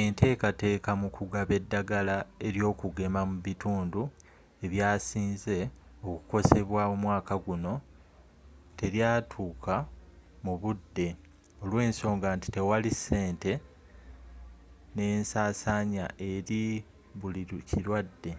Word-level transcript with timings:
entekateka 0.00 0.90
mu 1.00 1.08
kugaba 1.16 1.52
eddagala 1.60 2.16
ely'okugema 2.46 3.20
mu 3.30 3.36
bitundu 3.46 4.02
e 4.64 4.66
byasinze 4.72 5.58
okukosebwa 6.10 6.82
omwaka 6.94 7.34
guno 7.44 7.74
te 8.76 8.86
lyatuka 8.94 9.74
mu 10.44 10.52
budde 10.62 11.08
olwensonga 11.62 12.28
nti 12.36 12.48
tewali 12.56 12.90
ssente 12.96 13.52
n'ensasanya 14.94 16.04
eri 16.32 16.62
buli 17.18 17.42
kilwadde 17.68 18.32